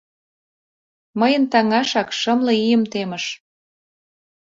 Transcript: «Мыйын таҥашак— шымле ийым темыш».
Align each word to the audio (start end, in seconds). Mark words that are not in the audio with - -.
«Мыйын 1.19 1.43
таҥашак— 1.51 2.09
шымле 2.19 2.53
ийым 2.65 2.83
темыш». 2.91 3.25